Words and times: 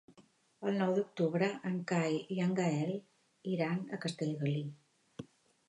El 0.69 0.79
nou 0.83 0.93
d'octubre 0.99 1.49
en 1.73 1.77
Cai 1.91 2.17
i 2.37 2.39
en 2.47 2.57
Gaël 2.61 2.91
iran 3.55 3.85
a 3.99 4.03
Castellgalí. 4.07 4.67